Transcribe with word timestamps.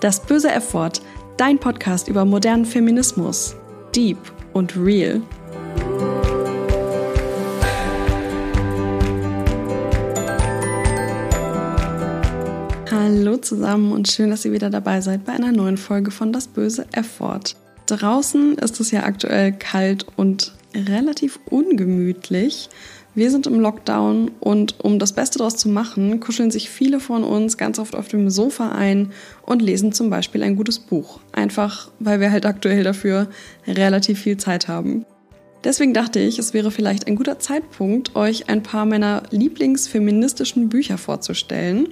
Das 0.00 0.18
böse 0.18 0.50
F-Wort, 0.50 1.02
dein 1.36 1.58
Podcast 1.58 2.08
über 2.08 2.24
modernen 2.24 2.64
Feminismus. 2.64 3.54
Deep 3.94 4.16
und 4.54 4.74
real. 4.74 5.20
Hallo 12.90 13.36
zusammen 13.36 13.92
und 13.92 14.08
schön, 14.08 14.30
dass 14.30 14.46
ihr 14.46 14.52
wieder 14.52 14.70
dabei 14.70 15.02
seid 15.02 15.26
bei 15.26 15.34
einer 15.34 15.52
neuen 15.52 15.76
Folge 15.76 16.10
von 16.10 16.32
Das 16.32 16.48
böse 16.48 16.86
F-Wort. 16.92 17.56
Draußen 17.84 18.56
ist 18.56 18.80
es 18.80 18.92
ja 18.92 19.02
aktuell 19.02 19.52
kalt 19.52 20.06
und 20.16 20.54
relativ 20.74 21.38
ungemütlich. 21.50 22.70
Wir 23.16 23.32
sind 23.32 23.48
im 23.48 23.58
Lockdown 23.58 24.30
und 24.38 24.78
um 24.84 25.00
das 25.00 25.12
Beste 25.12 25.38
daraus 25.38 25.56
zu 25.56 25.68
machen, 25.68 26.20
kuscheln 26.20 26.52
sich 26.52 26.70
viele 26.70 27.00
von 27.00 27.24
uns 27.24 27.56
ganz 27.56 27.80
oft 27.80 27.96
auf 27.96 28.06
dem 28.06 28.30
Sofa 28.30 28.70
ein 28.70 29.10
und 29.42 29.60
lesen 29.60 29.92
zum 29.92 30.10
Beispiel 30.10 30.44
ein 30.44 30.54
gutes 30.54 30.78
Buch. 30.78 31.18
Einfach, 31.32 31.90
weil 31.98 32.20
wir 32.20 32.30
halt 32.30 32.46
aktuell 32.46 32.84
dafür 32.84 33.26
relativ 33.66 34.20
viel 34.20 34.36
Zeit 34.36 34.68
haben. 34.68 35.04
Deswegen 35.64 35.92
dachte 35.92 36.20
ich, 36.20 36.38
es 36.38 36.54
wäre 36.54 36.70
vielleicht 36.70 37.08
ein 37.08 37.16
guter 37.16 37.40
Zeitpunkt, 37.40 38.14
euch 38.14 38.48
ein 38.48 38.62
paar 38.62 38.86
meiner 38.86 39.24
Lieblingsfeministischen 39.30 40.68
Bücher 40.68 40.96
vorzustellen. 40.96 41.88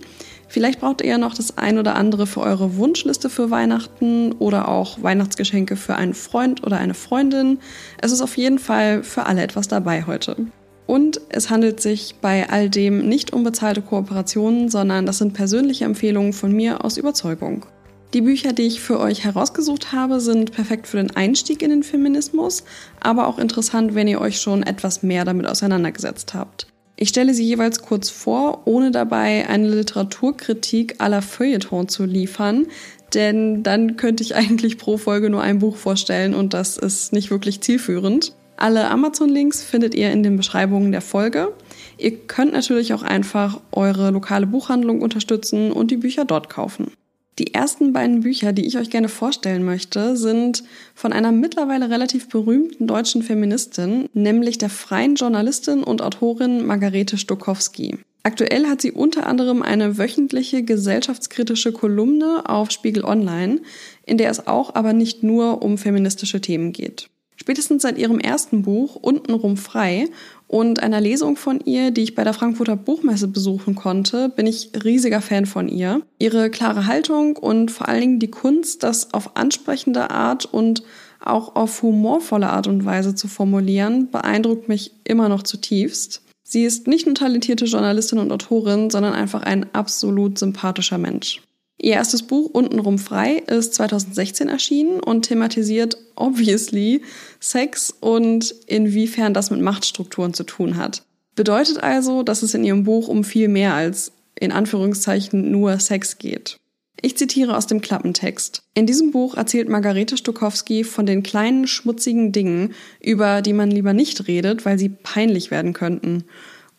Vielleicht 0.47 0.81
braucht 0.81 1.03
ihr 1.03 1.09
ja 1.09 1.19
noch 1.19 1.35
das 1.35 1.59
ein 1.59 1.79
oder 1.79 1.97
andere 1.97 2.27
für 2.27 2.41
eure 2.41 2.77
Wunschliste 2.77 3.29
für 3.29 3.51
Weihnachten 3.51 4.33
oder 4.33 4.69
auch 4.69 5.03
Weihnachtsgeschenke 5.03 5.77
für 5.77 5.97
einen 5.97 6.15
Freund 6.15 6.65
oder 6.65 6.79
eine 6.79 6.95
Freundin. 6.95 7.59
Es 8.01 8.13
ist 8.13 8.23
auf 8.23 8.39
jeden 8.39 8.59
Fall 8.59 9.03
für 9.03 9.27
alle 9.27 9.43
etwas 9.43 9.69
dabei 9.69 10.05
heute. 10.07 10.47
Und 10.89 11.21
es 11.29 11.51
handelt 11.51 11.83
sich 11.83 12.15
bei 12.23 12.49
all 12.49 12.71
dem 12.71 13.07
nicht 13.11 13.35
um 13.35 13.45
bezahlte 13.45 13.83
Kooperationen, 13.83 14.71
sondern 14.71 15.05
das 15.05 15.19
sind 15.19 15.35
persönliche 15.35 15.85
Empfehlungen 15.85 16.33
von 16.33 16.51
mir 16.51 16.83
aus 16.83 16.97
Überzeugung. 16.97 17.67
Die 18.15 18.23
Bücher, 18.23 18.55
die 18.55 18.63
ich 18.63 18.81
für 18.81 18.99
euch 18.99 19.23
herausgesucht 19.23 19.93
habe, 19.93 20.19
sind 20.19 20.53
perfekt 20.53 20.87
für 20.87 20.97
den 20.97 21.15
Einstieg 21.15 21.61
in 21.61 21.69
den 21.69 21.83
Feminismus, 21.83 22.65
aber 23.01 23.27
auch 23.27 23.39
interessant, 23.39 23.95
wenn 23.95 24.09
ihr 24.09 24.19
euch 24.19 24.41
schon 24.41 24.63
etwas 24.63 25.03
mehr 25.03 25.27
damit 25.27 25.47
auseinandergesetzt 25.47 26.33
habt. 26.33 26.69
Ich 26.97 27.11
stelle 27.11 27.35
sie 27.35 27.45
jeweils 27.45 27.83
kurz 27.83 28.09
vor, 28.09 28.63
ohne 28.65 28.91
dabei 28.91 29.47
eine 29.47 29.69
Literaturkritik 29.69 30.95
aller 31.01 31.21
Feuilleton 31.21 31.89
zu 31.89 32.07
liefern, 32.07 32.67
denn 33.13 33.63
dann 33.63 33.99
könnte 33.99 34.23
ich 34.23 34.35
eigentlich 34.37 34.79
pro 34.79 34.97
Folge 34.97 35.29
nur 35.29 35.43
ein 35.43 35.59
Buch 35.59 35.77
vorstellen 35.77 36.33
und 36.33 36.55
das 36.55 36.79
ist 36.79 37.13
nicht 37.13 37.31
wirklich 37.31 37.61
zielführend. 37.61 38.33
Alle 38.59 38.91
Amazon-Links 38.91 39.63
findet 39.63 39.95
ihr 39.95 40.11
in 40.11 40.25
den 40.25 40.37
Beschreibungen 40.37 40.91
der 40.91 41.01
Folge. 41.01 41.55
Ihr 41.97 42.17
könnt 42.27 42.53
natürlich 42.53 42.93
auch 42.93 43.05
einfach 43.05 43.61
eure 43.71 44.11
lokale 44.11 44.49
Buchhandlung 44.49 45.01
unterstützen 45.01 45.71
und 45.71 45.93
die 45.93 45.97
Bücher 45.97 46.25
dort 46.25 46.51
kaufen. 46.51 46.91
Die 47.39 47.55
ersten 47.55 47.93
beiden 47.93 48.23
Bücher, 48.23 48.53
die 48.53 48.67
ich 48.67 48.77
euch 48.77 48.91
gerne 48.91 49.09
vorstellen 49.09 49.65
möchte, 49.65 50.17
sind 50.17 50.65
von 50.97 51.13
einer 51.13 51.31
mittlerweile 51.31 51.89
relativ 51.89 52.29
berühmten 52.29 52.89
deutschen 52.89 53.23
Feministin, 53.23 54.09
nämlich 54.13 54.59
der 54.59 54.71
freien 54.71 55.15
Journalistin 55.15 55.85
und 55.85 56.03
Autorin 56.03 56.67
Margarete 56.67 57.17
Stokowski. 57.17 57.99
Aktuell 58.25 58.67
hat 58.67 58.83
sie 58.83 58.91
unter 58.91 59.29
anderem 59.29 59.63
eine 59.63 59.99
wöchentliche 59.99 60.65
gesellschaftskritische 60.65 61.71
Kolumne 61.71 62.43
auf 62.49 62.73
Spiegel 62.73 63.05
Online, 63.05 63.61
in 64.05 64.19
der 64.19 64.33
es 64.33 64.49
auch 64.49 64.75
aber 64.75 64.93
nicht 64.93 65.23
nur 65.23 65.63
um 65.63 65.79
feministische 65.79 66.41
Themen 66.41 66.73
geht. 66.73 67.09
Spätestens 67.41 67.83
seit 67.83 67.99
ihrem 67.99 68.19
ersten 68.19 68.63
Buch 68.63 68.97
Untenrum 68.97 69.57
frei 69.57 70.09
und 70.49 70.83
einer 70.83 71.01
Lesung 71.01 71.37
von 71.37 71.61
ihr, 71.61 71.93
die 71.93 72.03
ich 72.03 72.17
bei 72.17 72.25
der 72.25 72.35
Frankfurter 72.35 72.75
Buchmesse 72.75 73.29
besuchen 73.29 73.77
konnte, 73.77 74.29
bin 74.29 74.49
ich 74.49 74.73
riesiger 74.83 75.21
Fan 75.21 75.47
von 75.47 75.69
ihr. 75.69 76.03
Ihre 76.19 76.51
klare 76.51 76.87
Haltung 76.87 77.37
und 77.37 77.71
vor 77.71 77.89
allen 77.89 78.01
Dingen 78.01 78.19
die 78.19 78.31
Kunst, 78.31 78.83
das 78.83 79.15
auf 79.15 79.37
ansprechende 79.37 80.11
Art 80.11 80.47
und 80.47 80.83
auch 81.25 81.55
auf 81.55 81.81
humorvolle 81.83 82.51
Art 82.51 82.67
und 82.67 82.85
Weise 82.85 83.15
zu 83.15 83.29
formulieren, 83.29 84.11
beeindruckt 84.11 84.69
mich 84.69 84.91
immer 85.05 85.29
noch 85.29 85.45
zutiefst. 85.45 86.23
Sie 86.43 86.65
ist 86.65 86.89
nicht 86.89 87.07
nur 87.07 87.15
talentierte 87.15 87.67
Journalistin 87.67 88.19
und 88.19 88.33
Autorin, 88.33 88.91
sondern 88.91 89.13
einfach 89.13 89.43
ein 89.43 89.73
absolut 89.75 90.39
sympathischer 90.39 90.99
Mensch. 90.99 91.41
Ihr 91.81 91.93
erstes 91.93 92.25
Buch 92.25 92.51
Untenrum 92.51 92.99
frei 92.99 93.43
ist 93.47 93.75
2016 93.75 94.49
erschienen 94.49 95.01
und 95.01 95.23
thematisiert 95.23 95.97
obviously 96.17 97.03
Sex 97.39 97.95
und 98.01 98.53
inwiefern 98.67 99.33
das 99.33 99.51
mit 99.51 99.61
Machtstrukturen 99.61 100.35
zu 100.35 100.43
tun 100.43 100.77
hat. 100.77 101.05
Bedeutet 101.37 101.81
also, 101.81 102.25
dass 102.25 102.43
es 102.43 102.55
in 102.55 102.65
ihrem 102.65 102.83
Buch 102.83 103.07
um 103.07 103.23
viel 103.23 103.47
mehr 103.47 103.75
als 103.75 104.11
in 104.35 104.51
Anführungszeichen 104.51 105.53
nur 105.53 105.79
Sex 105.79 106.19
geht. 106.19 106.59
Ich 107.01 107.17
zitiere 107.17 107.57
aus 107.57 107.69
dem 107.69 107.81
Klappentext. 107.81 108.63
In 108.75 108.87
diesem 108.87 109.13
Buch 109.13 109.37
erzählt 109.37 109.69
Margarete 109.69 110.17
Stokowski 110.17 110.83
von 110.83 111.07
den 111.07 111.23
kleinen 111.23 111.69
schmutzigen 111.69 112.33
Dingen, 112.33 112.75
über 113.01 113.41
die 113.41 113.53
man 113.53 113.71
lieber 113.71 113.93
nicht 113.93 114.27
redet, 114.27 114.65
weil 114.65 114.81
sie 114.81 114.89
peinlich 114.89 115.53
werden 115.53 115.75
könnten. 115.75 116.25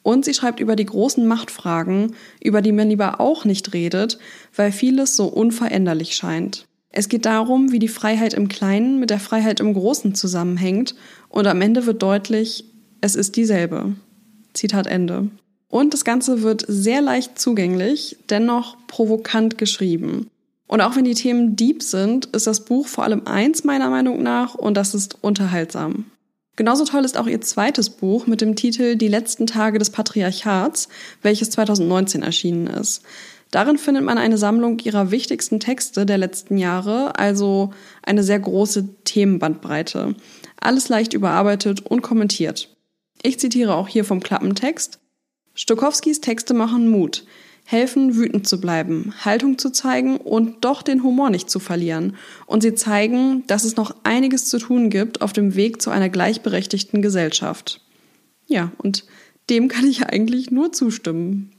Und 0.01 0.25
sie 0.25 0.33
schreibt 0.33 0.59
über 0.59 0.75
die 0.75 0.85
großen 0.85 1.27
Machtfragen, 1.27 2.15
über 2.41 2.61
die 2.61 2.71
man 2.71 2.89
lieber 2.89 3.19
auch 3.19 3.45
nicht 3.45 3.73
redet, 3.73 4.17
weil 4.55 4.71
vieles 4.71 5.15
so 5.15 5.27
unveränderlich 5.27 6.15
scheint. 6.15 6.65
Es 6.91 7.09
geht 7.09 7.25
darum, 7.25 7.71
wie 7.71 7.79
die 7.79 7.87
Freiheit 7.87 8.33
im 8.33 8.47
Kleinen 8.47 8.99
mit 8.99 9.09
der 9.09 9.19
Freiheit 9.19 9.59
im 9.59 9.73
Großen 9.73 10.15
zusammenhängt 10.15 10.95
und 11.27 11.45
am 11.45 11.61
Ende 11.61 11.85
wird 11.85 12.01
deutlich, 12.01 12.65
es 13.01 13.15
ist 13.15 13.35
dieselbe. 13.35 13.93
Zitat 14.53 14.87
Ende. 14.87 15.29
Und 15.69 15.93
das 15.93 16.03
Ganze 16.03 16.41
wird 16.41 16.65
sehr 16.67 17.01
leicht 17.01 17.37
zugänglich, 17.37 18.17
dennoch 18.29 18.75
provokant 18.87 19.59
geschrieben. 19.59 20.27
Und 20.67 20.81
auch 20.81 20.95
wenn 20.95 21.05
die 21.05 21.13
Themen 21.13 21.55
deep 21.55 21.83
sind, 21.83 22.25
ist 22.27 22.47
das 22.47 22.65
Buch 22.65 22.87
vor 22.87 23.03
allem 23.03 23.25
eins 23.25 23.63
meiner 23.63 23.89
Meinung 23.89 24.23
nach 24.23 24.55
und 24.55 24.75
das 24.75 24.95
ist 24.95 25.17
unterhaltsam. 25.23 26.05
Genauso 26.59 26.83
toll 26.83 27.05
ist 27.05 27.17
auch 27.17 27.27
ihr 27.27 27.39
zweites 27.39 27.89
Buch 27.89 28.27
mit 28.27 28.41
dem 28.41 28.57
Titel 28.57 28.97
Die 28.97 29.07
letzten 29.07 29.47
Tage 29.47 29.79
des 29.79 29.91
Patriarchats, 29.91 30.89
welches 31.21 31.51
2019 31.51 32.21
erschienen 32.21 32.67
ist. 32.67 33.01
Darin 33.49 33.77
findet 33.77 34.03
man 34.03 34.17
eine 34.17 34.37
Sammlung 34.37 34.77
ihrer 34.79 35.09
wichtigsten 35.09 35.61
Texte 35.61 36.05
der 36.05 36.17
letzten 36.17 36.57
Jahre, 36.57 37.17
also 37.17 37.71
eine 38.03 38.23
sehr 38.23 38.41
große 38.41 38.89
Themenbandbreite. 39.05 40.15
Alles 40.59 40.89
leicht 40.89 41.13
überarbeitet 41.13 41.85
und 41.85 42.01
kommentiert. 42.01 42.75
Ich 43.23 43.39
zitiere 43.39 43.75
auch 43.75 43.87
hier 43.87 44.03
vom 44.03 44.19
Klappentext. 44.19 44.99
Stokowskis 45.53 46.19
Texte 46.19 46.53
machen 46.53 46.89
Mut 46.89 47.23
helfen, 47.69 48.15
wütend 48.15 48.47
zu 48.47 48.59
bleiben, 48.59 49.13
Haltung 49.23 49.59
zu 49.59 49.69
zeigen 49.69 50.17
und 50.17 50.65
doch 50.65 50.81
den 50.81 51.03
Humor 51.03 51.29
nicht 51.29 51.51
zu 51.51 51.59
verlieren. 51.59 52.15
Und 52.47 52.63
sie 52.63 52.73
zeigen, 52.73 53.43
dass 53.45 53.63
es 53.63 53.75
noch 53.75 53.95
einiges 54.01 54.45
zu 54.45 54.57
tun 54.57 54.89
gibt 54.89 55.21
auf 55.21 55.33
dem 55.33 55.53
Weg 55.53 55.79
zu 55.79 55.91
einer 55.91 56.09
gleichberechtigten 56.09 57.03
Gesellschaft. 57.03 57.81
Ja, 58.47 58.71
und 58.79 59.05
dem 59.51 59.67
kann 59.67 59.85
ich 59.85 60.03
eigentlich 60.03 60.49
nur 60.49 60.71
zustimmen. 60.71 61.51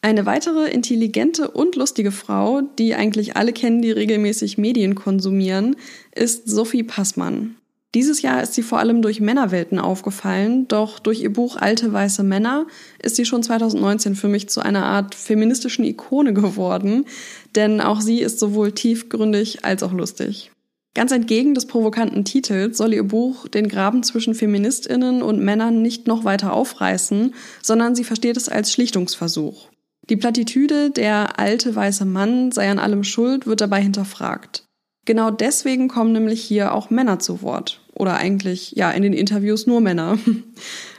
Eine 0.00 0.24
weitere 0.24 0.70
intelligente 0.70 1.50
und 1.50 1.76
lustige 1.76 2.10
Frau, 2.10 2.62
die 2.62 2.94
eigentlich 2.94 3.36
alle 3.36 3.52
kennen, 3.52 3.82
die 3.82 3.90
regelmäßig 3.90 4.56
Medien 4.56 4.94
konsumieren, 4.94 5.76
ist 6.14 6.48
Sophie 6.48 6.84
Passmann. 6.84 7.56
Dieses 7.94 8.22
Jahr 8.22 8.42
ist 8.42 8.54
sie 8.54 8.62
vor 8.62 8.80
allem 8.80 9.02
durch 9.02 9.20
Männerwelten 9.20 9.78
aufgefallen, 9.78 10.66
doch 10.66 10.98
durch 10.98 11.20
ihr 11.20 11.32
Buch 11.32 11.56
Alte 11.56 11.92
weiße 11.92 12.24
Männer 12.24 12.66
ist 13.00 13.14
sie 13.14 13.24
schon 13.24 13.44
2019 13.44 14.16
für 14.16 14.26
mich 14.26 14.48
zu 14.48 14.60
einer 14.60 14.84
Art 14.84 15.14
feministischen 15.14 15.84
Ikone 15.84 16.34
geworden, 16.34 17.06
denn 17.54 17.80
auch 17.80 18.00
sie 18.00 18.20
ist 18.20 18.40
sowohl 18.40 18.72
tiefgründig 18.72 19.64
als 19.64 19.84
auch 19.84 19.92
lustig. 19.92 20.50
Ganz 20.96 21.12
entgegen 21.12 21.54
des 21.54 21.66
provokanten 21.66 22.24
Titels 22.24 22.78
soll 22.78 22.94
ihr 22.94 23.04
Buch 23.04 23.46
den 23.46 23.68
Graben 23.68 24.02
zwischen 24.02 24.34
Feministinnen 24.34 25.22
und 25.22 25.40
Männern 25.40 25.80
nicht 25.80 26.08
noch 26.08 26.24
weiter 26.24 26.52
aufreißen, 26.52 27.32
sondern 27.62 27.94
sie 27.94 28.04
versteht 28.04 28.36
es 28.36 28.48
als 28.48 28.72
Schlichtungsversuch. 28.72 29.68
Die 30.08 30.16
Plattitüde, 30.16 30.90
der 30.90 31.38
alte 31.38 31.74
weiße 31.74 32.04
Mann 32.04 32.50
sei 32.50 32.70
an 32.70 32.80
allem 32.80 33.04
schuld, 33.04 33.46
wird 33.46 33.60
dabei 33.60 33.80
hinterfragt. 33.80 34.64
Genau 35.04 35.30
deswegen 35.30 35.88
kommen 35.88 36.12
nämlich 36.12 36.42
hier 36.42 36.72
auch 36.72 36.90
Männer 36.90 37.18
zu 37.18 37.42
Wort 37.42 37.83
oder 37.94 38.16
eigentlich 38.16 38.72
ja 38.72 38.90
in 38.90 39.02
den 39.02 39.12
Interviews 39.12 39.66
nur 39.66 39.80
Männer. 39.80 40.18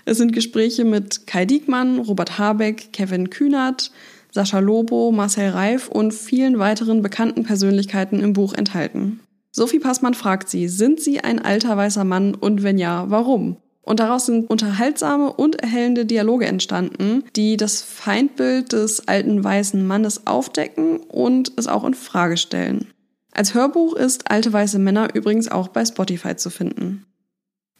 Es 0.07 0.18
sind 0.19 0.33
Gespräche 0.33 0.86
mit 0.86 1.25
Kai 1.25 1.45
Diekmann, 1.45 1.97
Robert 1.97 2.38
Habeck, 2.38 2.94
Kevin 2.94 3.31
Kühnert, 3.31 3.92
Sascha 4.31 4.59
Lobo, 4.59 5.12
Marcel 5.12 5.50
Reif 5.50 5.88
und 5.88 6.13
vielen 6.13 6.59
weiteren 6.59 7.01
bekannten 7.01 7.42
Persönlichkeiten 7.42 8.19
im 8.19 8.33
Buch 8.33 8.53
enthalten. 8.53 9.19
Sophie 9.51 9.80
Passmann 9.80 10.13
fragt 10.13 10.50
sie, 10.50 10.68
sind 10.68 11.00
Sie 11.00 11.21
ein 11.21 11.39
alter 11.39 11.75
weißer 11.75 12.03
Mann 12.03 12.36
und 12.36 12.62
wenn 12.62 12.77
ja, 12.77 13.06
warum? 13.07 13.57
Und 13.81 14.00
daraus 14.00 14.25
sind 14.25 14.50
unterhaltsame 14.50 15.31
und 15.31 15.62
erhellende 15.62 16.06
Dialoge 16.06 16.45
entstanden, 16.45 17.24
die 17.36 17.56
das 17.56 17.81
Feindbild 17.81 18.74
des 18.74 19.07
alten 19.07 19.44
weißen 19.44 19.86
Mannes 19.86 20.27
aufdecken 20.27 20.98
und 20.98 21.53
es 21.56 21.68
auch 21.68 21.86
in 21.86 21.94
Frage 21.94 22.36
stellen. 22.36 22.88
Als 23.35 23.53
Hörbuch 23.53 23.95
ist 23.95 24.31
Alte 24.31 24.53
weiße 24.53 24.79
Männer 24.79 25.13
übrigens 25.13 25.51
auch 25.51 25.67
bei 25.67 25.83
Spotify 25.83 26.37
zu 26.37 26.49
finden. 26.49 27.05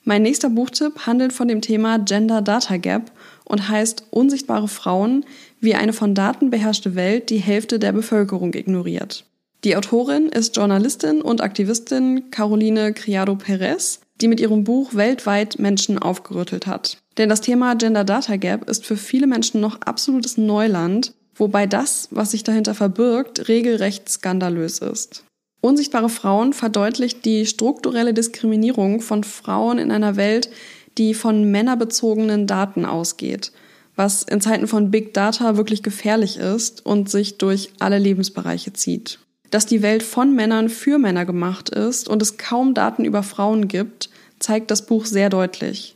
Mein 0.04 0.22
nächster 0.22 0.50
Buchtipp 0.50 1.08
handelt 1.08 1.32
von 1.32 1.48
dem 1.48 1.62
Thema 1.62 1.98
Gender 1.98 2.42
Data 2.42 2.76
Gap 2.76 3.10
und 3.46 3.70
heißt 3.70 4.08
Unsichtbare 4.12 4.68
Frauen, 4.68 5.26
wie 5.62 5.74
eine 5.74 5.94
von 5.94 6.14
Daten 6.14 6.50
beherrschte 6.50 6.94
Welt 6.96 7.30
die 7.30 7.38
Hälfte 7.38 7.80
der 7.80 7.94
Bevölkerung 7.94 8.54
ignoriert. 8.54 9.26
Die 9.64 9.78
Autorin 9.78 10.28
ist 10.28 10.58
Journalistin 10.58 11.22
und 11.22 11.40
Aktivistin 11.40 12.32
Caroline 12.32 12.92
Criado 12.92 13.38
Perez, 13.38 14.02
die 14.20 14.28
mit 14.28 14.42
ihrem 14.42 14.66
Buch 14.66 14.94
weltweit 14.94 15.58
Menschen 15.58 15.98
aufgerüttelt 15.98 16.68
hat. 16.68 16.98
Denn 17.18 17.30
das 17.30 17.40
Thema 17.40 17.76
Gender 17.76 18.04
Data 18.04 18.36
Gap 18.36 18.70
ist 18.70 18.86
für 18.86 18.98
viele 18.98 19.26
Menschen 19.26 19.62
noch 19.62 19.80
absolutes 19.84 20.38
Neuland, 20.38 21.14
wobei 21.34 21.66
das, 21.66 22.10
was 22.12 22.32
sich 22.32 22.44
dahinter 22.44 22.76
verbirgt, 22.76 23.48
regelrecht 23.48 24.10
skandalös 24.10 24.80
ist. 24.80 25.24
Unsichtbare 25.66 26.10
Frauen 26.10 26.54
verdeutlicht 26.54 27.26
die 27.26 27.48
strukturelle 27.48 28.14
Diskriminierung 28.14 29.02
von 29.02 29.24
Frauen 29.24 29.80
in 29.80 29.90
einer 29.90 30.16
Welt, 30.16 30.52
die 31.00 31.16
von 31.16 31.50
männerbezogenen 31.50 32.46
Daten 32.46 32.86
ausgeht, 32.86 33.52
was 33.96 34.22
in 34.22 34.42
Zeiten 34.42 34.68
von 34.68 34.92
Big 34.92 35.16
Data 35.16 35.58
wirklich 35.58 35.82
gefährlich 35.82 36.38
ist 36.38 36.86
und 36.86 37.10
sich 37.10 37.40
durch 37.40 37.72
alle 37.80 37.98
Lebensbereiche 37.98 38.74
zieht. 38.74 39.18
Dass 39.50 39.66
die 39.66 39.82
Welt 39.82 40.04
von 40.04 40.36
Männern 40.36 40.70
für 40.70 41.00
Männer 41.00 41.26
gemacht 41.26 41.70
ist 41.70 42.10
und 42.10 42.22
es 42.22 42.38
kaum 42.38 42.76
Daten 42.76 43.04
über 43.04 43.24
Frauen 43.24 43.68
gibt, 43.68 44.12
zeigt 44.38 44.70
das 44.70 44.86
Buch 44.86 45.08
sehr 45.08 45.32
deutlich. 45.32 45.96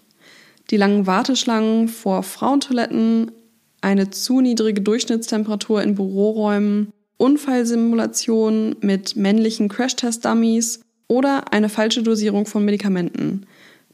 Die 0.72 0.78
langen 0.78 1.06
Warteschlangen 1.06 1.90
vor 1.90 2.24
Frauentoiletten, 2.24 3.32
eine 3.82 4.10
zu 4.10 4.42
niedrige 4.42 4.82
Durchschnittstemperatur 4.82 5.84
in 5.84 5.94
Büroräumen, 5.94 6.92
Unfallsimulationen 7.20 8.78
mit 8.82 9.16
männlichen 9.16 9.70
Crashtest-Dummies 9.70 10.80
oder 11.08 11.52
eine 11.54 11.70
falsche 11.70 12.02
Dosierung 12.02 12.46
von 12.46 12.66
Medikamenten. 12.66 13.46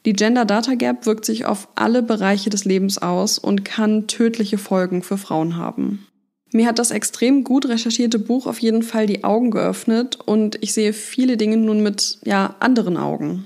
Die 0.06 0.14
Gender 0.14 0.46
Data 0.46 0.76
Gap 0.76 1.08
wirkt 1.08 1.26
sich 1.26 1.46
auf 1.46 1.68
alle 1.74 2.04
Bereiche 2.04 2.52
des 2.52 2.64
Lebens 2.64 3.00
aus 3.00 3.40
und 3.40 3.66
kann 3.66 4.06
tödliche 4.06 4.60
Folgen 4.60 5.02
für 5.02 5.18
Frauen 5.18 5.58
haben. 5.58 6.06
Mir 6.52 6.68
hat 6.68 6.78
das 6.78 6.92
extrem 6.92 7.44
gut 7.44 7.68
recherchierte 7.68 8.20
Buch 8.20 8.46
auf 8.46 8.60
jeden 8.60 8.84
Fall 8.84 9.08
die 9.08 9.24
Augen 9.24 9.50
geöffnet 9.50 10.20
und 10.24 10.58
ich 10.62 10.74
sehe 10.74 10.94
viele 10.94 11.36
Dinge 11.36 11.58
nun 11.58 11.82
mit 11.82 12.20
ja 12.24 12.56
anderen 12.60 12.96
Augen. 12.96 13.46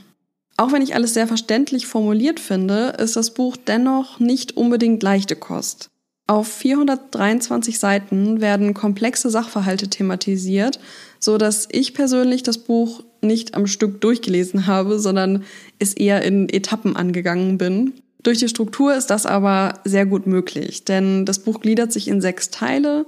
Auch 0.57 0.73
wenn 0.73 0.81
ich 0.81 0.93
alles 0.93 1.13
sehr 1.13 1.25
verständlich 1.25 1.87
formuliert 1.87 2.41
finde, 2.41 2.95
ist 2.99 3.15
das 3.15 3.33
Buch 3.33 3.55
dennoch 3.55 4.19
nicht 4.19 4.57
unbedingt 4.57 5.01
leichte 5.01 5.37
Kost. 5.37 5.89
Auf 6.29 6.47
423 6.47 7.79
Seiten 7.79 8.39
werden 8.39 8.75
komplexe 8.75 9.31
Sachverhalte 9.31 9.87
thematisiert, 9.87 10.79
so 11.19 11.39
dass 11.39 11.67
ich 11.71 11.95
persönlich 11.95 12.43
das 12.43 12.59
Buch 12.59 13.03
nicht 13.21 13.55
am 13.55 13.65
Stück 13.65 13.99
durchgelesen 13.99 14.67
habe, 14.67 14.99
sondern 14.99 15.43
es 15.79 15.95
eher 15.95 16.21
in 16.21 16.47
Etappen 16.47 16.95
angegangen 16.95 17.57
bin. 17.57 17.93
Durch 18.21 18.37
die 18.37 18.47
Struktur 18.47 18.93
ist 18.93 19.07
das 19.07 19.25
aber 19.25 19.79
sehr 19.85 20.05
gut 20.05 20.27
möglich, 20.27 20.85
denn 20.85 21.25
das 21.25 21.39
Buch 21.39 21.61
gliedert 21.61 21.91
sich 21.91 22.07
in 22.07 22.21
sechs 22.21 22.51
Teile. 22.51 23.07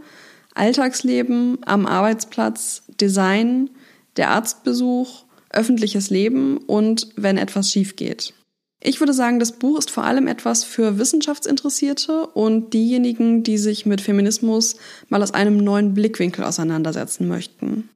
Alltagsleben, 0.56 1.59
am 1.63 1.85
Arbeitsplatz, 1.85 2.81
Design, 3.00 3.69
der 4.17 4.31
Arztbesuch, 4.31 5.25
öffentliches 5.51 6.09
Leben 6.09 6.57
und 6.57 7.09
wenn 7.17 7.38
etwas 7.38 7.69
schief 7.69 7.95
geht. 7.95 8.33
Ich 8.83 8.99
würde 8.99 9.13
sagen, 9.13 9.39
das 9.39 9.51
Buch 9.51 9.77
ist 9.77 9.91
vor 9.91 10.03
allem 10.03 10.27
etwas 10.27 10.63
für 10.63 10.97
Wissenschaftsinteressierte 10.97 12.25
und 12.25 12.73
diejenigen, 12.73 13.43
die 13.43 13.59
sich 13.59 13.85
mit 13.85 14.01
Feminismus 14.01 14.75
mal 15.07 15.21
aus 15.21 15.35
einem 15.35 15.57
neuen 15.57 15.93
Blickwinkel 15.93 16.43
auseinandersetzen 16.43 17.27
möchten. 17.27 17.89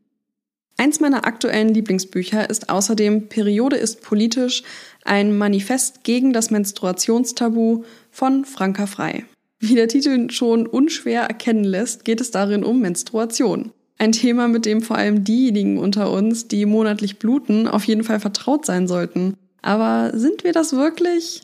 Eins 0.77 0.99
meiner 0.99 1.25
aktuellen 1.25 1.73
Lieblingsbücher 1.73 2.49
ist 2.49 2.69
außerdem 2.69 3.29
Periode 3.29 3.77
ist 3.77 4.01
politisch, 4.01 4.61
ein 5.03 5.35
Manifest 5.35 6.03
gegen 6.03 6.33
das 6.33 6.51
Menstruationstabu 6.51 7.83
von 8.11 8.45
Franka 8.45 8.85
Frei. 8.85 9.25
Wie 9.59 9.73
der 9.73 9.87
Titel 9.87 10.29
schon 10.29 10.67
unschwer 10.67 11.23
erkennen 11.23 11.63
lässt, 11.63 12.05
geht 12.05 12.21
es 12.21 12.29
darin 12.29 12.63
um 12.63 12.81
Menstruation. 12.81 13.71
Ein 13.97 14.11
Thema, 14.11 14.47
mit 14.49 14.65
dem 14.65 14.81
vor 14.81 14.97
allem 14.97 15.23
diejenigen 15.23 15.79
unter 15.79 16.11
uns, 16.11 16.47
die 16.47 16.65
monatlich 16.65 17.17
bluten, 17.17 17.67
auf 17.67 17.85
jeden 17.85 18.03
Fall 18.03 18.19
vertraut 18.19 18.65
sein 18.65 18.87
sollten. 18.87 19.37
Aber 19.65 20.11
sind 20.13 20.43
wir 20.43 20.53
das 20.53 20.73
wirklich? 20.73 21.41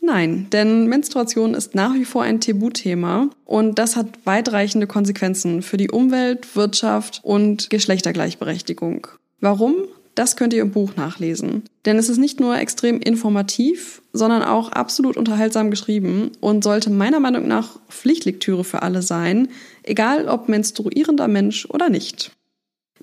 Nein, 0.00 0.48
denn 0.50 0.86
Menstruation 0.86 1.52
ist 1.52 1.74
nach 1.74 1.92
wie 1.94 2.06
vor 2.06 2.22
ein 2.22 2.40
Tabuthema 2.40 3.28
und 3.44 3.78
das 3.78 3.94
hat 3.94 4.06
weitreichende 4.24 4.86
Konsequenzen 4.86 5.60
für 5.60 5.76
die 5.76 5.90
Umwelt, 5.90 6.56
Wirtschaft 6.56 7.20
und 7.22 7.68
Geschlechtergleichberechtigung. 7.68 9.06
Warum? 9.40 9.74
Das 10.14 10.36
könnt 10.36 10.54
ihr 10.54 10.62
im 10.62 10.72
Buch 10.72 10.96
nachlesen. 10.96 11.64
Denn 11.84 11.98
es 11.98 12.08
ist 12.08 12.18
nicht 12.18 12.40
nur 12.40 12.56
extrem 12.58 13.00
informativ, 13.00 14.00
sondern 14.14 14.42
auch 14.42 14.72
absolut 14.72 15.18
unterhaltsam 15.18 15.70
geschrieben 15.70 16.32
und 16.40 16.64
sollte 16.64 16.90
meiner 16.90 17.20
Meinung 17.20 17.46
nach 17.46 17.78
Pflichtlektüre 17.90 18.64
für 18.64 18.82
alle 18.82 19.02
sein, 19.02 19.48
egal 19.82 20.26
ob 20.26 20.48
menstruierender 20.48 21.28
Mensch 21.28 21.66
oder 21.66 21.90
nicht. 21.90 22.32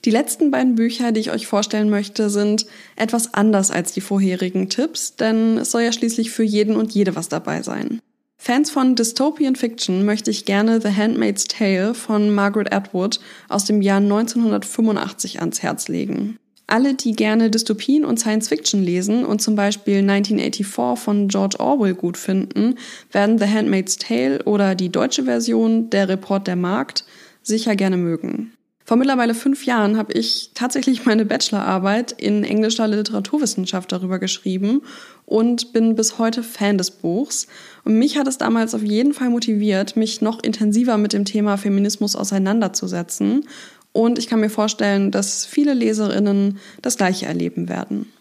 Die 0.06 0.12
letzten 0.12 0.50
beiden 0.50 0.75
Bücher, 0.75 1.12
die 1.12 1.19
ich 1.19 1.31
euch 1.31 1.48
vorstellen 1.48 1.90
möchte, 1.90 2.30
sind 2.30 2.66
etwas 2.96 3.34
anders 3.34 3.69
als 3.69 3.92
die 3.92 4.01
vorherigen 4.01 4.69
Tipps, 4.69 5.16
denn 5.16 5.57
es 5.57 5.72
soll 5.72 5.81
ja 5.81 5.92
schließlich 5.92 6.31
für 6.31 6.44
jeden 6.44 6.75
und 6.78 6.94
jede 6.94 7.16
was 7.16 7.28
dabei 7.28 7.62
sein. 7.63 8.00
Fans 8.38 8.72
von 8.72 8.96
Dystopian 8.96 9.57
Fiction 9.57 10.06
möchte 10.06 10.31
ich 10.31 10.46
gerne 10.46 10.80
The 10.80 10.96
Handmaid's 10.96 11.44
Tale 11.44 11.94
von 11.94 12.34
Margaret 12.34 12.74
Atwood 12.74 13.19
aus 13.50 13.66
dem 13.66 13.81
Jahr 13.81 13.98
1985 13.98 15.42
ans 15.42 15.62
Herz 15.62 15.90
legen. 15.90 16.38
Alle, 16.66 16.94
die 16.94 17.13
gerne 17.13 17.50
Dystopien 17.50 18.06
und 18.06 18.19
Science 18.19 18.48
Fiction 18.48 18.81
lesen 18.81 19.25
und 19.25 19.42
zum 19.42 19.56
Beispiel 19.56 19.98
1984 19.98 21.04
von 21.04 21.28
George 21.28 21.60
Orwell 21.60 21.95
gut 21.95 22.16
finden, 22.16 22.75
werden 23.12 23.40
The 23.40 23.48
Handmaid's 23.48 23.98
Tale 23.98 24.44
oder 24.44 24.75
die 24.75 24.90
deutsche 24.90 25.24
Version 25.24 25.90
Der 25.90 26.07
Report 26.07 26.48
der 26.48 26.56
Markt 26.56 27.04
sicher 27.44 27.75
gerne 27.75 27.98
mögen. 27.98 28.54
Vor 28.90 28.98
mittlerweile 28.98 29.36
fünf 29.36 29.68
Jahren 29.68 30.00
habe 30.00 30.14
ich 30.14 30.50
tatsächlich 30.56 31.06
meine 31.06 31.24
Bachelorarbeit 31.24 32.12
in 32.12 32.44
englischer 32.44 32.88
Literaturwissenschaft 32.88 33.92
darüber 33.92 34.18
geschrieben 34.18 34.82
und 35.28 35.74
bin 35.74 35.94
bis 35.94 36.18
heute 36.18 36.42
Fan 36.42 36.80
des 36.80 36.90
Buchs. 36.90 37.46
Und 37.86 38.00
mich 38.00 38.18
hat 38.18 38.28
es 38.28 38.40
damals 38.40 38.74
auf 38.74 38.82
jeden 38.82 39.14
Fall 39.14 39.30
motiviert, 39.30 39.96
mich 39.96 40.22
noch 40.22 40.42
intensiver 40.42 40.98
mit 40.98 41.14
dem 41.14 41.24
Thema 41.24 41.58
Feminismus 41.58 42.16
auseinanderzusetzen. 42.16 43.46
Und 43.92 44.18
ich 44.18 44.26
kann 44.26 44.40
mir 44.40 44.50
vorstellen, 44.50 45.12
dass 45.12 45.46
viele 45.46 45.76
Leserinnen 45.76 46.58
das 46.82 46.98
gleiche 46.98 47.28
erleben 47.28 47.70
werden. 47.70 48.12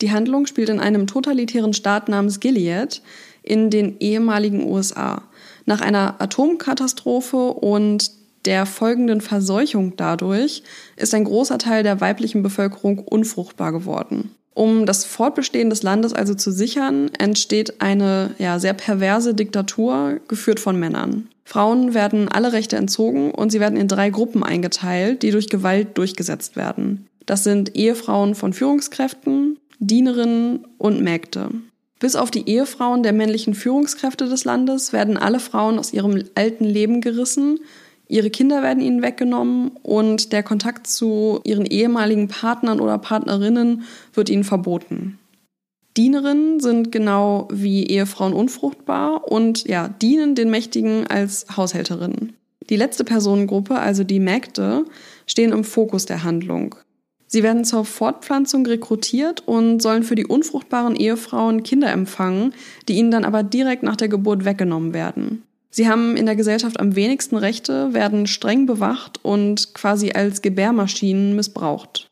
Die 0.00 0.12
Handlung 0.12 0.46
spielt 0.46 0.70
in 0.70 0.80
einem 0.80 1.06
totalitären 1.06 1.74
Staat 1.74 2.08
namens 2.08 2.40
Gilead 2.40 3.02
in 3.42 3.68
den 3.68 4.00
ehemaligen 4.00 4.66
USA. 4.66 5.24
Nach 5.66 5.82
einer 5.82 6.22
Atomkatastrophe 6.22 7.36
und 7.36 8.16
der 8.46 8.64
folgenden 8.64 9.20
Verseuchung 9.20 9.94
dadurch 9.96 10.62
ist 10.96 11.14
ein 11.14 11.24
großer 11.24 11.58
Teil 11.58 11.82
der 11.82 12.00
weiblichen 12.00 12.42
Bevölkerung 12.42 12.98
unfruchtbar 13.00 13.72
geworden. 13.72 14.30
Um 14.54 14.86
das 14.86 15.04
Fortbestehen 15.04 15.68
des 15.68 15.82
Landes 15.82 16.14
also 16.14 16.34
zu 16.34 16.50
sichern, 16.50 17.10
entsteht 17.18 17.82
eine 17.82 18.30
ja, 18.38 18.58
sehr 18.58 18.72
perverse 18.72 19.34
Diktatur, 19.34 20.20
geführt 20.28 20.60
von 20.60 20.80
Männern. 20.80 21.28
Frauen 21.44 21.92
werden 21.92 22.28
alle 22.28 22.52
Rechte 22.52 22.76
entzogen 22.76 23.32
und 23.32 23.52
sie 23.52 23.60
werden 23.60 23.78
in 23.78 23.86
drei 23.86 24.08
Gruppen 24.08 24.42
eingeteilt, 24.42 25.22
die 25.22 25.30
durch 25.30 25.48
Gewalt 25.48 25.98
durchgesetzt 25.98 26.56
werden. 26.56 27.06
Das 27.26 27.44
sind 27.44 27.76
Ehefrauen 27.76 28.34
von 28.34 28.52
Führungskräften, 28.52 29.58
Dienerinnen 29.78 30.64
und 30.78 31.02
Mägde. 31.02 31.50
Bis 31.98 32.16
auf 32.16 32.30
die 32.30 32.48
Ehefrauen 32.48 33.02
der 33.02 33.12
männlichen 33.12 33.54
Führungskräfte 33.54 34.28
des 34.28 34.44
Landes 34.44 34.92
werden 34.92 35.16
alle 35.16 35.40
Frauen 35.40 35.78
aus 35.78 35.92
ihrem 35.92 36.24
alten 36.34 36.64
Leben 36.64 37.00
gerissen 37.00 37.58
Ihre 38.08 38.30
Kinder 38.30 38.62
werden 38.62 38.82
ihnen 38.82 39.02
weggenommen 39.02 39.72
und 39.82 40.32
der 40.32 40.42
Kontakt 40.42 40.86
zu 40.86 41.40
ihren 41.44 41.66
ehemaligen 41.66 42.28
Partnern 42.28 42.80
oder 42.80 42.98
Partnerinnen 42.98 43.82
wird 44.14 44.28
ihnen 44.28 44.44
verboten. 44.44 45.18
Dienerinnen 45.96 46.60
sind 46.60 46.92
genau 46.92 47.48
wie 47.50 47.86
Ehefrauen 47.86 48.34
unfruchtbar 48.34 49.30
und 49.30 49.66
ja, 49.66 49.88
dienen 49.88 50.34
den 50.34 50.50
Mächtigen 50.50 51.06
als 51.06 51.46
Haushälterinnen. 51.56 52.34
Die 52.68 52.76
letzte 52.76 53.04
Personengruppe, 53.04 53.78
also 53.78 54.04
die 54.04 54.20
Mägde, 54.20 54.84
stehen 55.26 55.52
im 55.52 55.64
Fokus 55.64 56.04
der 56.04 56.22
Handlung. 56.22 56.74
Sie 57.28 57.42
werden 57.42 57.64
zur 57.64 57.84
Fortpflanzung 57.84 58.66
rekrutiert 58.66 59.42
und 59.46 59.80
sollen 59.80 60.02
für 60.02 60.14
die 60.14 60.26
unfruchtbaren 60.26 60.94
Ehefrauen 60.96 61.62
Kinder 61.62 61.90
empfangen, 61.90 62.54
die 62.88 62.94
ihnen 62.94 63.10
dann 63.10 63.24
aber 63.24 63.42
direkt 63.42 63.82
nach 63.82 63.96
der 63.96 64.08
Geburt 64.08 64.44
weggenommen 64.44 64.94
werden. 64.94 65.42
Sie 65.76 65.90
haben 65.90 66.16
in 66.16 66.24
der 66.24 66.36
Gesellschaft 66.36 66.80
am 66.80 66.96
wenigsten 66.96 67.36
Rechte, 67.36 67.92
werden 67.92 68.26
streng 68.26 68.64
bewacht 68.64 69.22
und 69.22 69.74
quasi 69.74 70.10
als 70.12 70.40
Gebärmaschinen 70.40 71.36
missbraucht. 71.36 72.08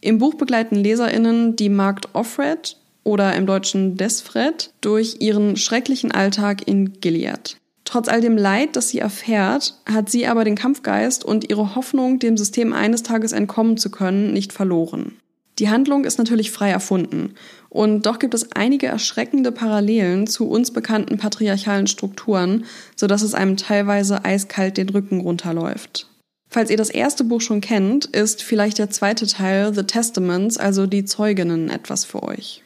Im 0.00 0.18
Buch 0.18 0.34
begleiten 0.34 0.74
LeserInnen 0.74 1.54
die 1.54 1.68
Magd 1.68 2.08
Offred 2.12 2.76
oder 3.04 3.32
im 3.36 3.46
Deutschen 3.46 3.96
Desfred 3.96 4.72
durch 4.80 5.18
ihren 5.20 5.56
schrecklichen 5.56 6.10
Alltag 6.10 6.66
in 6.66 6.94
Gilead. 7.00 7.56
Trotz 7.84 8.08
all 8.08 8.20
dem 8.20 8.36
Leid, 8.36 8.74
das 8.74 8.88
sie 8.88 8.98
erfährt, 8.98 9.76
hat 9.86 10.10
sie 10.10 10.26
aber 10.26 10.42
den 10.42 10.56
Kampfgeist 10.56 11.24
und 11.24 11.48
ihre 11.48 11.76
Hoffnung, 11.76 12.18
dem 12.18 12.36
System 12.36 12.72
eines 12.72 13.04
Tages 13.04 13.30
entkommen 13.30 13.76
zu 13.76 13.92
können, 13.92 14.32
nicht 14.32 14.52
verloren. 14.52 15.18
Die 15.58 15.68
Handlung 15.68 16.04
ist 16.04 16.18
natürlich 16.18 16.50
frei 16.50 16.70
erfunden. 16.70 17.34
Und 17.68 18.06
doch 18.06 18.18
gibt 18.18 18.34
es 18.34 18.52
einige 18.52 18.86
erschreckende 18.86 19.52
Parallelen 19.52 20.26
zu 20.26 20.48
uns 20.48 20.72
bekannten 20.72 21.16
patriarchalen 21.16 21.86
Strukturen, 21.86 22.64
sodass 22.96 23.22
es 23.22 23.34
einem 23.34 23.56
teilweise 23.56 24.24
eiskalt 24.24 24.76
den 24.76 24.88
Rücken 24.88 25.20
runterläuft. 25.20 26.08
Falls 26.48 26.70
ihr 26.70 26.76
das 26.76 26.90
erste 26.90 27.24
Buch 27.24 27.40
schon 27.40 27.60
kennt, 27.60 28.04
ist 28.04 28.42
vielleicht 28.42 28.78
der 28.78 28.90
zweite 28.90 29.26
Teil, 29.26 29.74
The 29.74 29.82
Testaments, 29.82 30.56
also 30.56 30.86
die 30.86 31.04
Zeuginnen, 31.04 31.68
etwas 31.68 32.04
für 32.04 32.22
euch. 32.22 32.62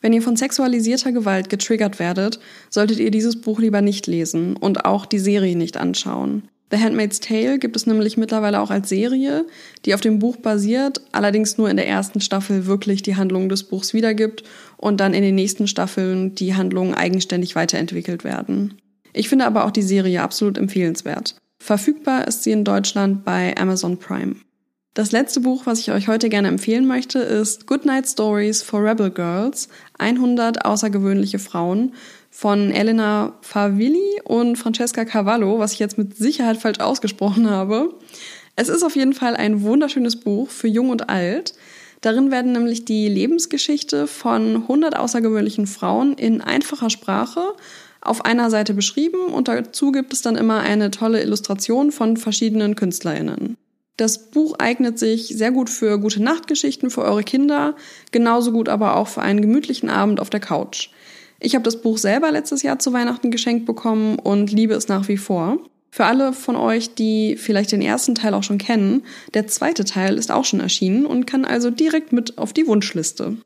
Wenn 0.00 0.12
ihr 0.12 0.22
von 0.22 0.36
sexualisierter 0.36 1.10
Gewalt 1.10 1.48
getriggert 1.48 1.98
werdet, 1.98 2.38
solltet 2.70 3.00
ihr 3.00 3.10
dieses 3.10 3.40
Buch 3.40 3.58
lieber 3.58 3.80
nicht 3.80 4.06
lesen 4.06 4.56
und 4.56 4.84
auch 4.84 5.06
die 5.06 5.18
Serie 5.18 5.56
nicht 5.56 5.76
anschauen. 5.76 6.48
The 6.70 6.78
Handmaid's 6.78 7.20
Tale 7.20 7.58
gibt 7.58 7.76
es 7.76 7.86
nämlich 7.86 8.16
mittlerweile 8.16 8.60
auch 8.60 8.70
als 8.70 8.88
Serie, 8.88 9.46
die 9.84 9.94
auf 9.94 10.00
dem 10.00 10.18
Buch 10.18 10.36
basiert, 10.36 11.00
allerdings 11.12 11.58
nur 11.58 11.70
in 11.70 11.76
der 11.76 11.86
ersten 11.86 12.20
Staffel 12.20 12.66
wirklich 12.66 13.02
die 13.02 13.14
Handlung 13.14 13.48
des 13.48 13.64
Buchs 13.64 13.94
wiedergibt 13.94 14.42
und 14.76 14.98
dann 14.98 15.14
in 15.14 15.22
den 15.22 15.36
nächsten 15.36 15.68
Staffeln 15.68 16.34
die 16.34 16.56
Handlungen 16.56 16.94
eigenständig 16.94 17.54
weiterentwickelt 17.54 18.24
werden. 18.24 18.74
Ich 19.12 19.28
finde 19.28 19.46
aber 19.46 19.64
auch 19.64 19.70
die 19.70 19.82
Serie 19.82 20.22
absolut 20.22 20.58
empfehlenswert. 20.58 21.36
Verfügbar 21.58 22.26
ist 22.26 22.42
sie 22.42 22.50
in 22.50 22.64
Deutschland 22.64 23.24
bei 23.24 23.56
Amazon 23.56 23.98
Prime. 23.98 24.36
Das 24.96 25.12
letzte 25.12 25.40
Buch, 25.40 25.66
was 25.66 25.80
ich 25.80 25.92
euch 25.92 26.08
heute 26.08 26.30
gerne 26.30 26.48
empfehlen 26.48 26.86
möchte, 26.86 27.18
ist 27.18 27.66
Goodnight 27.66 28.08
Stories 28.08 28.62
for 28.62 28.82
Rebel 28.82 29.10
Girls, 29.10 29.68
100 29.98 30.64
außergewöhnliche 30.64 31.38
Frauen 31.38 31.92
von 32.30 32.70
Elena 32.70 33.34
Favilli 33.40 34.20
und 34.24 34.56
Francesca 34.56 35.04
Cavallo, 35.04 35.58
was 35.58 35.72
ich 35.72 35.78
jetzt 35.78 35.98
mit 35.98 36.16
Sicherheit 36.16 36.58
falsch 36.58 36.80
ausgesprochen 36.80 37.48
habe. 37.48 37.94
Es 38.56 38.68
ist 38.68 38.82
auf 38.82 38.96
jeden 38.96 39.12
Fall 39.12 39.36
ein 39.36 39.62
wunderschönes 39.62 40.16
Buch 40.16 40.50
für 40.50 40.68
Jung 40.68 40.90
und 40.90 41.08
Alt. 41.08 41.54
Darin 42.00 42.30
werden 42.30 42.52
nämlich 42.52 42.84
die 42.84 43.08
Lebensgeschichte 43.08 44.06
von 44.06 44.56
100 44.56 44.96
außergewöhnlichen 44.96 45.66
Frauen 45.66 46.14
in 46.14 46.40
einfacher 46.40 46.90
Sprache 46.90 47.54
auf 48.00 48.24
einer 48.24 48.50
Seite 48.50 48.74
beschrieben 48.74 49.26
und 49.26 49.48
dazu 49.48 49.92
gibt 49.92 50.12
es 50.12 50.22
dann 50.22 50.36
immer 50.36 50.60
eine 50.60 50.90
tolle 50.90 51.22
Illustration 51.22 51.90
von 51.90 52.16
verschiedenen 52.16 52.76
KünstlerInnen. 52.76 53.56
Das 53.96 54.30
Buch 54.30 54.56
eignet 54.58 54.98
sich 54.98 55.28
sehr 55.28 55.50
gut 55.52 55.70
für 55.70 55.98
gute 55.98 56.22
Nachtgeschichten 56.22 56.90
für 56.90 57.02
eure 57.02 57.24
Kinder, 57.24 57.74
genauso 58.12 58.52
gut 58.52 58.68
aber 58.68 58.96
auch 58.96 59.08
für 59.08 59.22
einen 59.22 59.40
gemütlichen 59.40 59.88
Abend 59.88 60.20
auf 60.20 60.28
der 60.28 60.40
Couch. 60.40 60.90
Ich 61.40 61.54
habe 61.54 61.64
das 61.64 61.80
Buch 61.80 61.98
selber 61.98 62.30
letztes 62.30 62.62
Jahr 62.62 62.78
zu 62.78 62.92
Weihnachten 62.92 63.30
geschenkt 63.30 63.66
bekommen 63.66 64.18
und 64.18 64.52
liebe 64.52 64.74
es 64.74 64.88
nach 64.88 65.08
wie 65.08 65.16
vor. 65.16 65.58
Für 65.90 66.04
alle 66.04 66.32
von 66.32 66.56
euch, 66.56 66.94
die 66.94 67.36
vielleicht 67.36 67.72
den 67.72 67.80
ersten 67.80 68.14
Teil 68.14 68.34
auch 68.34 68.42
schon 68.42 68.58
kennen, 68.58 69.02
der 69.34 69.46
zweite 69.46 69.84
Teil 69.84 70.18
ist 70.18 70.30
auch 70.30 70.44
schon 70.44 70.60
erschienen 70.60 71.06
und 71.06 71.26
kann 71.26 71.44
also 71.44 71.70
direkt 71.70 72.12
mit 72.12 72.38
auf 72.38 72.52
die 72.52 72.66
Wunschliste. 72.66 73.36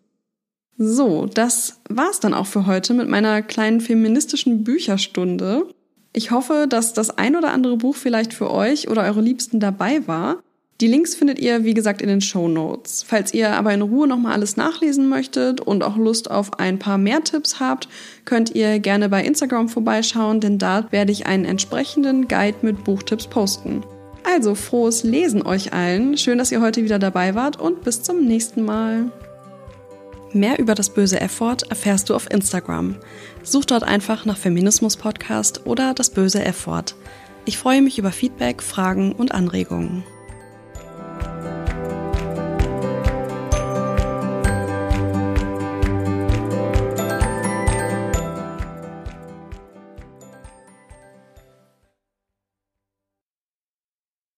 So, 0.77 1.27
das 1.27 1.81
war's 1.89 2.21
dann 2.21 2.35
auch 2.35 2.47
für 2.47 2.67
heute 2.67 2.95
mit 2.95 3.09
meiner 3.09 3.43
kleinen 3.43 3.81
feministischen 3.81 4.65
Bücherstunde. 4.65 5.67
Ich 6.13 6.31
hoffe, 6.31 6.67
dass 6.69 6.93
das 6.93 7.11
ein 7.11 7.37
oder 7.37 7.53
andere 7.53 7.77
Buch 7.77 7.95
vielleicht 7.95 8.33
für 8.33 8.51
euch 8.51 8.89
oder 8.89 9.03
eure 9.03 9.21
Liebsten 9.21 9.61
dabei 9.61 10.07
war. 10.09 10.43
Die 10.81 10.87
Links 10.87 11.15
findet 11.15 11.39
ihr, 11.39 11.65
wie 11.65 11.75
gesagt, 11.75 12.01
in 12.01 12.09
den 12.09 12.23
Show 12.23 12.49
Notes. 12.49 13.05
Falls 13.07 13.35
ihr 13.35 13.55
aber 13.55 13.75
in 13.75 13.83
Ruhe 13.83 14.09
nochmal 14.09 14.33
alles 14.33 14.57
nachlesen 14.57 15.11
möchtet 15.11 15.61
und 15.61 15.85
auch 15.85 15.99
Lust 15.99 16.31
auf 16.31 16.59
ein 16.59 16.79
paar 16.79 16.97
mehr 16.97 17.23
Tipps 17.23 17.61
habt, 17.61 17.87
könnt 18.25 18.55
ihr 18.55 18.79
gerne 18.79 19.11
bei 19.11 19.23
Instagram 19.23 19.69
vorbeischauen, 19.69 20.41
denn 20.41 20.57
da 20.57 20.91
werde 20.91 21.13
ich 21.13 21.27
einen 21.27 21.45
entsprechenden 21.45 22.29
Guide 22.29 22.57
mit 22.63 22.83
Buchtipps 22.83 23.27
posten. 23.27 23.83
Also 24.25 24.55
frohes 24.55 25.03
Lesen 25.03 25.43
euch 25.45 25.75
allen. 25.75 26.17
Schön, 26.17 26.39
dass 26.39 26.51
ihr 26.51 26.63
heute 26.63 26.83
wieder 26.83 26.99
dabei 26.99 27.35
wart 27.35 27.61
und 27.61 27.85
bis 27.85 28.03
zum 28.03 28.25
nächsten 28.25 28.65
Mal. 28.65 29.13
Mehr 30.33 30.59
über 30.59 30.75
das 30.75 30.89
böse 30.89 31.21
F-Wort 31.21 31.71
erfährst 31.71 32.09
du 32.09 32.15
auf 32.15 32.31
Instagram. 32.31 32.97
Such 33.43 33.67
dort 33.67 33.83
einfach 33.83 34.25
nach 34.25 34.39
Feminismus 34.39 34.97
Podcast 34.97 35.67
oder 35.67 35.93
das 35.93 36.09
böse 36.09 36.43
F-Wort. 36.43 36.95
Ich 37.45 37.59
freue 37.59 37.83
mich 37.83 37.99
über 37.99 38.13
Feedback, 38.13 38.63
Fragen 38.63 39.13
und 39.13 39.33
Anregungen. 39.33 40.05